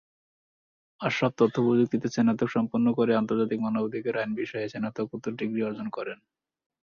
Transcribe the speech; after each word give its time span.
আশরাফ 1.01 1.33
তথ্য 1.37 1.55
প্রযুক্তিতে 1.65 2.07
স্নাতক 2.09 2.49
সম্পন্ন 2.49 2.87
করে 2.93 3.11
আন্তর্জাতিক 3.15 3.59
মানবাধিকার 3.61 4.15
আইন 4.17 4.31
বিষয়ে 4.41 4.71
স্নাতকোত্তর 4.73 5.33
ডিগ্রি 5.39 5.61
অর্জন 5.63 5.87
করেন। 5.89 6.17